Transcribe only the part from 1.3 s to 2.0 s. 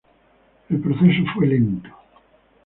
fue lento.